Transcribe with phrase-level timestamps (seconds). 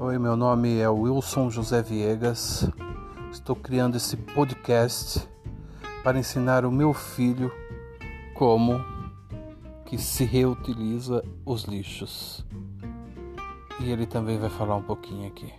[0.00, 2.70] Oi, meu nome é Wilson José Viegas.
[3.32, 5.28] Estou criando esse podcast
[6.04, 7.52] para ensinar o meu filho
[8.32, 8.80] como
[9.84, 12.46] que se reutiliza os lixos.
[13.80, 15.52] E ele também vai falar um pouquinho aqui.